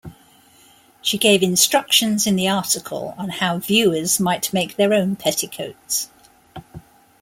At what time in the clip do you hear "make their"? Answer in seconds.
4.51-4.95